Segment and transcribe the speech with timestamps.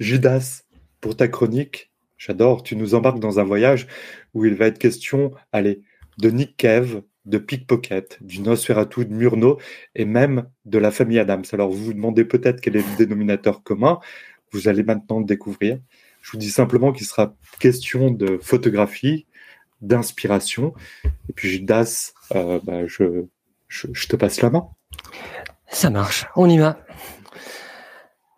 [0.00, 0.62] Judas,
[1.00, 3.86] pour ta chronique, j'adore, tu nous embarques dans un voyage
[4.34, 5.82] où il va être question, allez,
[6.18, 9.58] de Nick Cave, de Pickpocket, du Nosferatu, de Murnau
[9.94, 11.44] et même de la famille Adams.
[11.52, 13.98] Alors vous vous demandez peut-être quel est le dénominateur commun.
[14.52, 15.78] Vous allez maintenant le découvrir.
[16.22, 19.26] Je vous dis simplement qu'il sera question de photographie,
[19.80, 20.74] d'inspiration.
[21.28, 23.26] Et puis Judas, euh, bah, je,
[23.68, 24.68] je, te passe la main.
[25.68, 26.78] Ça marche, on y va.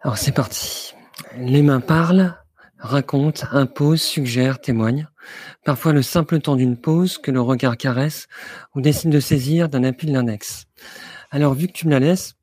[0.03, 0.95] Alors c'est parti.
[1.37, 2.35] Les mains parlent,
[2.79, 5.09] racontent, imposent, suggèrent, témoignent.
[5.65, 8.29] Parfois le simple temps d'une pause que le regard caresse
[8.75, 10.67] ou décide de saisir d'un appui de l'index.
[11.31, 12.35] Alors vu que tu me la laisses,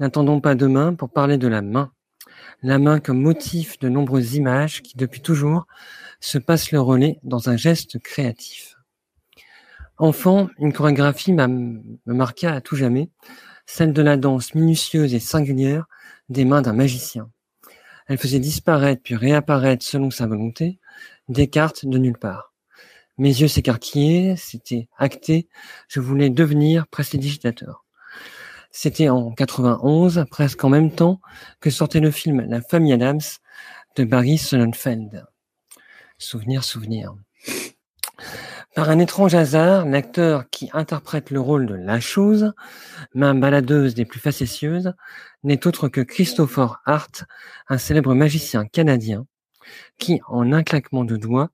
[0.00, 1.92] n'attendons pas demain pour parler de la main.
[2.62, 5.66] La main comme motif de nombreuses images qui depuis toujours
[6.20, 8.74] se passent le relais dans un geste créatif.
[9.96, 13.10] Enfant, une chorégraphie m'a me marqua à tout jamais,
[13.66, 15.86] celle de la danse minutieuse et singulière
[16.28, 17.30] des mains d'un magicien.
[18.08, 20.78] Elle faisait disparaître puis réapparaître selon sa volonté
[21.28, 22.54] des cartes de nulle part.
[23.18, 25.48] Mes yeux s'écarquillaient, c'était acté,
[25.88, 27.84] je voulais devenir prestidigitateur.
[28.70, 31.20] C'était en 91, presque en même temps
[31.60, 33.20] que sortait le film La famille Adams
[33.96, 35.26] de Barry Sonnenfeld.
[36.18, 37.14] Souvenir, souvenir.
[38.78, 42.52] Par un étrange hasard, l'acteur qui interprète le rôle de la chose,
[43.12, 44.92] main baladeuse des plus facétieuses,
[45.42, 47.24] n'est autre que Christopher Hart,
[47.68, 49.26] un célèbre magicien canadien,
[49.98, 51.50] qui, en un claquement de doigts,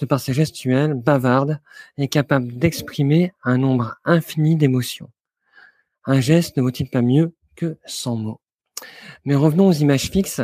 [0.00, 1.60] de par ses gestuels, bavarde,
[1.96, 5.10] est capable d'exprimer un nombre infini d'émotions.
[6.04, 8.42] Un geste ne vaut-il pas mieux que cent mots?
[9.24, 10.42] Mais revenons aux images fixes,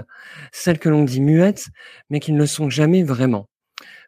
[0.50, 1.69] celles que l'on dit muettes,
[2.09, 3.50] mais qui ne le sont jamais vraiment.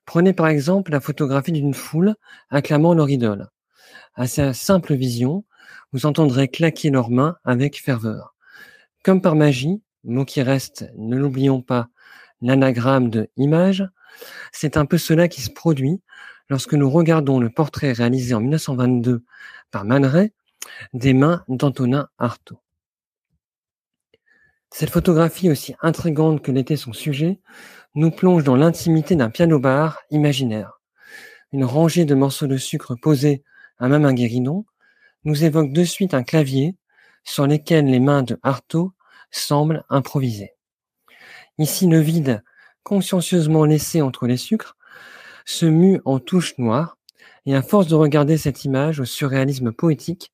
[0.09, 2.15] Prenez par exemple la photographie d'une foule
[2.49, 3.51] acclamant leur idole.
[4.15, 5.45] À sa simple vision,
[5.93, 8.35] vous entendrez claquer leurs mains avec ferveur.
[9.05, 11.89] Comme par magie, mot qui reste, ne l'oublions pas,
[12.41, 13.87] l'anagramme de image,
[14.51, 16.01] c'est un peu cela qui se produit
[16.49, 19.23] lorsque nous regardons le portrait réalisé en 1922
[19.71, 20.31] par Man
[20.95, 22.63] des mains d'Antonin Artaud.
[24.71, 27.41] Cette photographie, aussi intrigante que l'était son sujet,
[27.99, 30.81] nous plonge dans l'intimité d'un piano-bar imaginaire.
[31.51, 33.43] Une rangée de morceaux de sucre posés
[33.81, 34.67] à même un guéridon
[35.25, 36.77] nous évoque de suite un clavier
[37.25, 38.93] sur lequel les mains de Artaud
[39.33, 40.53] semblent improviser.
[41.59, 42.45] Ici, le vide,
[42.85, 44.77] consciencieusement laissé entre les sucres,
[45.45, 46.99] se mue en touche noire,
[47.47, 50.33] et à force de regarder cette image au surréalisme poétique,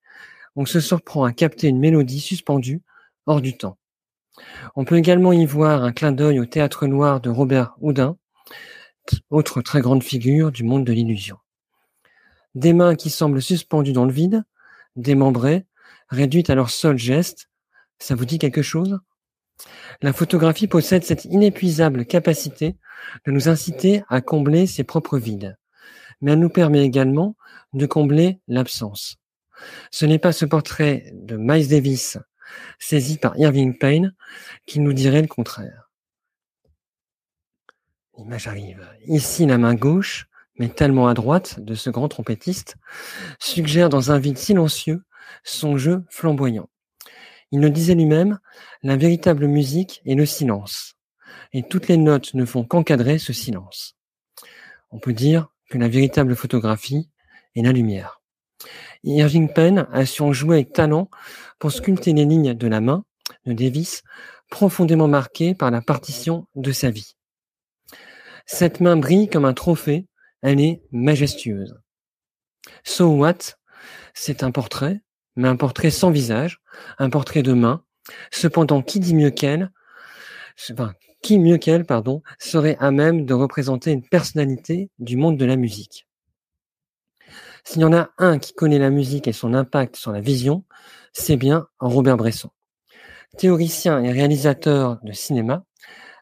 [0.55, 2.83] on se surprend à capter une mélodie suspendue
[3.25, 3.79] hors du temps.
[4.77, 8.17] On peut également y voir un clin d'œil au théâtre noir de Robert Houdin,
[9.31, 11.39] autre très grande figure du monde de l'illusion.
[12.55, 14.44] Des mains qui semblent suspendues dans le vide,
[14.97, 15.67] démembrées,
[16.09, 17.49] réduites à leur seul geste,
[17.99, 18.99] ça vous dit quelque chose?
[20.03, 22.77] La photographie possède cette inépuisable capacité
[23.25, 25.56] de nous inciter à combler ses propres vides,
[26.21, 27.37] mais elle nous permet également
[27.73, 29.17] de combler l'absence.
[29.91, 32.19] Ce n'est pas ce portrait de Miles Davis
[32.78, 34.15] saisi par Irving Payne,
[34.66, 35.91] qui nous dirait le contraire.
[38.16, 38.88] L'image arrive.
[39.06, 40.27] Ici, la main gauche,
[40.59, 42.77] mais tellement à droite de ce grand trompettiste,
[43.41, 45.03] suggère dans un vide silencieux
[45.43, 46.69] son jeu flamboyant.
[47.50, 48.38] Il le disait lui-même,
[48.82, 50.94] la véritable musique est le silence,
[51.53, 53.97] et toutes les notes ne font qu'encadrer ce silence.
[54.91, 57.11] On peut dire que la véritable photographie
[57.56, 58.24] est la lumière.
[59.03, 61.11] Irving Penn a su en jouer avec talent
[61.59, 63.05] pour sculpter les lignes de la main
[63.47, 64.03] de Davis,
[64.51, 67.17] profondément marquées par la partition de sa vie.
[68.47, 70.07] Cette main brille comme un trophée,
[70.43, 71.75] elle est majestueuse.
[72.85, 73.57] So What,
[74.15, 75.01] c'est un portrait,
[75.37, 76.61] mais un portrait sans visage,
[76.99, 77.85] un portrait de main.
[78.31, 79.71] Cependant, qui dit mieux qu'elle,
[81.23, 85.57] qui mieux qu'elle, pardon, serait à même de représenter une personnalité du monde de la
[85.57, 86.07] musique?
[87.65, 90.65] S'il y en a un qui connaît la musique et son impact sur la vision,
[91.13, 92.51] c'est bien Robert Bresson.
[93.39, 95.65] Théoricien et réalisateur de cinéma,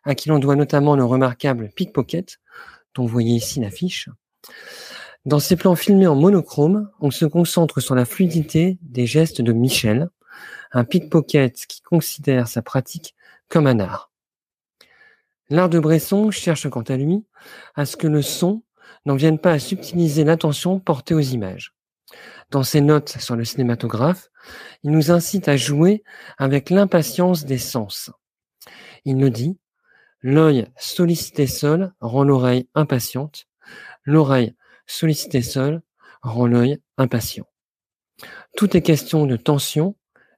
[0.05, 2.39] à qui l'on doit notamment le remarquable Pickpocket,
[2.95, 4.09] dont vous voyez ici l'affiche.
[5.25, 9.53] Dans ses plans filmés en monochrome, on se concentre sur la fluidité des gestes de
[9.53, 10.11] Michel,
[10.73, 13.15] un pickpocket qui considère sa pratique
[13.49, 14.11] comme un art.
[15.49, 17.25] L'art de Bresson cherche quant à lui
[17.75, 18.63] à ce que le son
[19.05, 21.75] n'en viennent pas à subtiliser l'attention portée aux images.
[22.51, 24.29] Dans ses notes sur le cinématographe,
[24.83, 26.03] il nous incite à jouer
[26.39, 28.11] avec l'impatience des sens.
[29.05, 29.59] Il nous dit,
[30.21, 33.47] l'œil sollicité seul rend l'oreille impatiente,
[34.05, 34.55] l'oreille
[34.87, 35.83] sollicitée seule
[36.23, 37.47] rend l'œil impatient.
[38.57, 39.97] Tout est question de tension,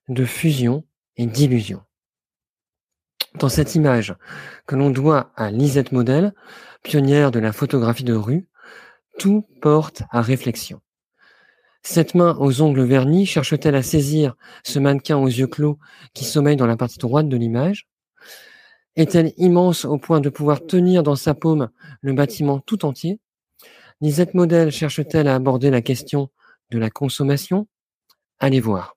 [0.09, 0.85] de fusion
[1.17, 1.83] et d'illusion.
[3.39, 4.15] Dans cette image
[4.67, 6.33] que l'on doit à Lisette Model,
[6.83, 8.47] pionnière de la photographie de rue,
[9.19, 10.81] tout porte à réflexion.
[11.83, 14.35] Cette main aux ongles vernis cherche-t-elle à saisir
[14.65, 15.79] ce mannequin aux yeux clos
[16.15, 17.89] qui sommeille dans la partie droite de l'image?
[18.97, 21.69] Est-elle immense au point de pouvoir tenir dans sa paume
[22.01, 23.21] le bâtiment tout entier?
[24.01, 26.31] Lisette Model cherche-t-elle à aborder la question
[26.71, 27.69] de la consommation?
[28.39, 28.97] Allez voir.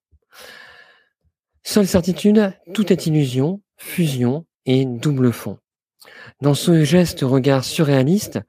[1.63, 5.57] Seule certitude, tout est illusion, fusion et double fond.
[6.41, 8.39] Dans ce geste regard surréaliste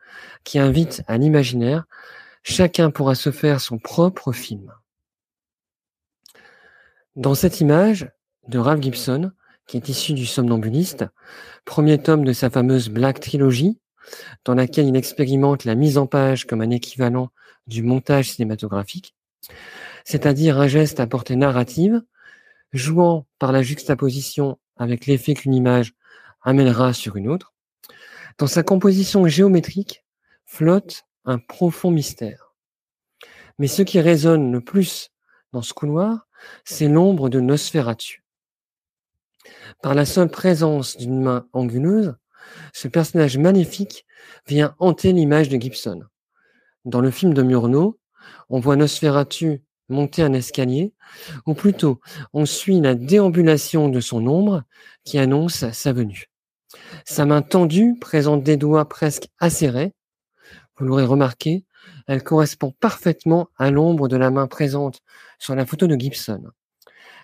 [0.44, 1.84] qui invite à l'imaginaire,
[2.42, 4.72] chacun pourra se faire son propre film.
[7.16, 8.10] Dans cette image
[8.48, 9.32] de Ralph Gibson,
[9.66, 11.06] qui est issu du Somnambuliste,
[11.64, 13.78] premier tome de sa fameuse Black Trilogy,
[14.44, 17.30] dans laquelle il expérimente la mise en page comme un équivalent
[17.66, 19.14] du montage cinématographique,
[20.04, 22.02] c'est-à-dire un geste à portée narrative,
[22.72, 25.94] jouant par la juxtaposition avec l'effet qu'une image
[26.42, 27.54] amènera sur une autre.
[28.38, 30.04] Dans sa composition géométrique
[30.44, 32.54] flotte un profond mystère.
[33.58, 35.10] Mais ce qui résonne le plus
[35.52, 36.26] dans ce couloir,
[36.64, 38.24] c'est l'ombre de Nosferatu.
[39.82, 42.16] Par la seule présence d'une main anguleuse,
[42.72, 44.06] ce personnage magnifique
[44.46, 46.04] vient hanter l'image de Gibson.
[46.84, 47.98] Dans le film de Murnau,
[48.48, 50.92] on voit Nosferatu monter un escalier,
[51.46, 52.00] ou plutôt
[52.32, 54.64] on suit la déambulation de son ombre
[55.04, 56.27] qui annonce sa venue.
[57.04, 59.94] Sa main tendue présente des doigts presque acérés.
[60.76, 61.64] Vous l'aurez remarqué,
[62.06, 65.02] elle correspond parfaitement à l'ombre de la main présente
[65.38, 66.44] sur la photo de Gibson.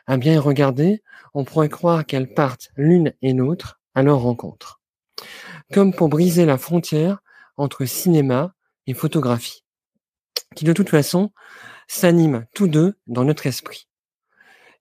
[0.07, 1.03] À bien y regarder,
[1.33, 4.81] on pourrait croire qu'elles partent l'une et l'autre à leur rencontre.
[5.73, 7.23] Comme pour briser la frontière
[7.57, 8.55] entre cinéma
[8.87, 9.65] et photographie,
[10.55, 11.33] qui de toute façon
[11.89, 13.89] s'animent tous deux dans notre esprit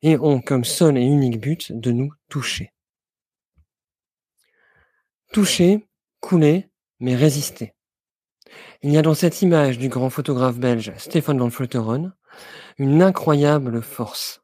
[0.01, 2.72] et ont comme seul et unique but de nous toucher.
[5.33, 5.87] Toucher,
[6.19, 6.69] couler,
[6.99, 7.73] mais résister.
[8.83, 12.11] Il y a dans cette image du grand photographe belge Stéphane Van
[12.77, 14.43] une incroyable force.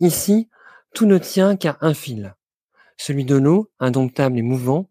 [0.00, 0.48] Ici,
[0.94, 2.34] tout ne tient qu'à un fil,
[2.96, 4.88] celui de l'eau, indomptable et mouvant,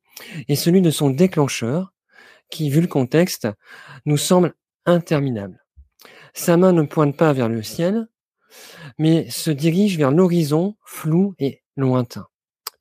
[0.49, 1.95] et celui de son déclencheur,
[2.51, 3.47] qui, vu le contexte,
[4.05, 4.53] nous semble
[4.85, 5.65] interminable.
[6.35, 8.07] Sa main ne pointe pas vers le ciel,
[8.99, 12.27] mais se dirige vers l'horizon flou et lointain,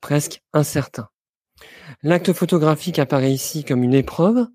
[0.01, 1.09] presque incertain.
[2.03, 4.47] L'acte photographique apparaît ici comme une épreuve,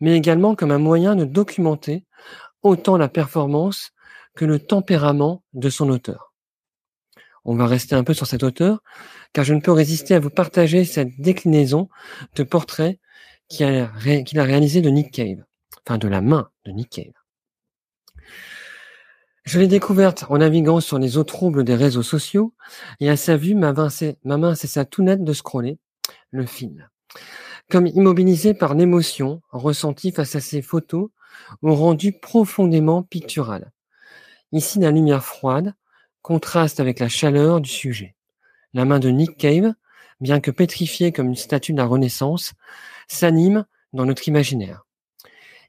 [0.00, 2.04] mais également comme un moyen de documenter
[2.62, 3.92] autant la performance
[4.34, 6.34] que le tempérament de son auteur.
[7.44, 8.82] On va rester un peu sur cet auteur,
[9.32, 11.88] car je ne peux résister à vous partager cette déclinaison
[12.34, 12.98] de portrait
[13.48, 13.90] qu'il a,
[14.42, 15.44] réalisé de Nick Cave,
[15.84, 17.12] enfin de la main de Nick Cave.
[19.44, 22.54] Je l'ai découverte en naviguant sur les eaux troubles des réseaux sociaux,
[23.00, 25.78] et à sa vue, ma main cessa tout net de scroller
[26.30, 26.90] le fil.
[27.70, 31.10] Comme immobilisé par l'émotion ressentie face à ces photos,
[31.62, 33.72] au rendu profondément pictural.
[34.52, 35.74] Ici, la lumière froide
[36.22, 38.14] contraste avec la chaleur du sujet.
[38.74, 39.72] La main de Nick Cave,
[40.20, 42.52] bien que pétrifiée comme une statue de la Renaissance,
[43.08, 44.86] s'anime dans notre imaginaire.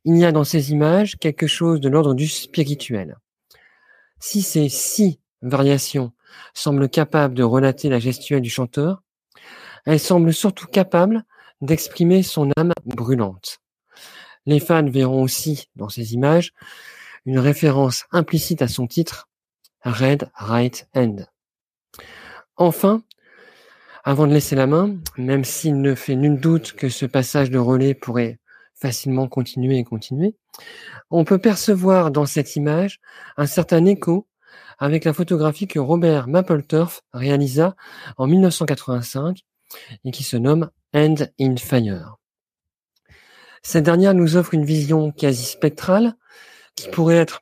[0.03, 3.17] Il y a dans ces images quelque chose de l'ordre du spirituel.
[4.19, 6.11] Si ces six variations
[6.53, 9.03] semblent capables de relater la gestuelle du chanteur,
[9.85, 11.23] elles semblent surtout capables
[11.61, 13.59] d'exprimer son âme brûlante.
[14.45, 16.53] Les fans verront aussi dans ces images
[17.25, 19.29] une référence implicite à son titre,
[19.83, 21.17] Red Right End.
[22.55, 23.03] Enfin,
[24.03, 27.59] avant de laisser la main, même s'il ne fait nul doute que ce passage de
[27.59, 28.39] relais pourrait
[28.73, 30.35] facilement continuer et continuer,
[31.11, 32.99] on peut percevoir dans cette image
[33.37, 34.27] un certain écho
[34.79, 37.75] avec la photographie que Robert Mapplethorpe réalisa
[38.17, 39.43] en 1985
[40.03, 42.17] et qui se nomme End in Fire.
[43.63, 46.15] Cette dernière nous offre une vision quasi spectrale
[46.75, 47.41] qui pourrait être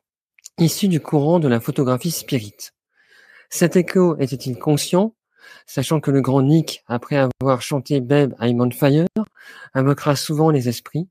[0.57, 2.71] issue du courant de la photographie spirit.
[3.49, 5.15] Cet écho était-il conscient,
[5.65, 9.07] sachant que le grand Nick, après avoir chanté Babe I'm on Fire,
[9.73, 11.07] invoquera souvent les esprits?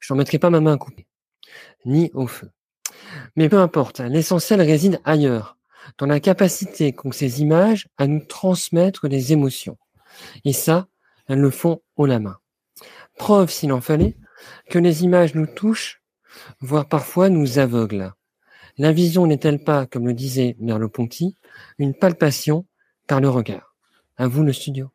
[0.00, 1.06] Je n'en mettrai pas ma main à couper,
[1.84, 2.50] ni au feu.
[3.34, 5.56] Mais peu importe, l'essentiel réside ailleurs,
[5.96, 9.78] dans la capacité qu'ont ces images à nous transmettre des émotions.
[10.44, 10.88] Et ça,
[11.26, 12.38] elles le font haut la main.
[13.16, 14.16] Preuve, s'il en fallait,
[14.70, 16.02] que les images nous touchent,
[16.60, 18.12] voire parfois nous aveuglent.
[18.76, 21.34] La vision n'est-elle pas, comme le disait Merleau-Ponty,
[21.78, 22.66] une palpation
[23.06, 23.74] par le regard?
[24.16, 24.90] À vous le studio.